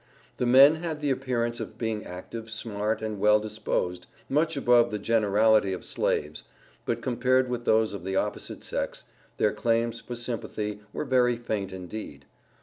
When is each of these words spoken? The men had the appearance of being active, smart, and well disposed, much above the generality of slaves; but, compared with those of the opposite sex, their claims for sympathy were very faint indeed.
The 0.37 0.47
men 0.47 0.77
had 0.77 0.99
the 0.99 1.11
appearance 1.11 1.59
of 1.59 1.77
being 1.77 2.05
active, 2.05 2.49
smart, 2.49 3.03
and 3.03 3.19
well 3.19 3.39
disposed, 3.39 4.07
much 4.29 4.57
above 4.57 4.89
the 4.89 4.97
generality 4.97 5.73
of 5.73 5.85
slaves; 5.85 6.43
but, 6.87 7.03
compared 7.03 7.47
with 7.47 7.65
those 7.65 7.93
of 7.93 8.03
the 8.03 8.15
opposite 8.15 8.63
sex, 8.63 9.03
their 9.37 9.53
claims 9.53 10.01
for 10.01 10.15
sympathy 10.15 10.79
were 10.91 11.05
very 11.05 11.35
faint 11.37 11.71
indeed. 11.71 12.25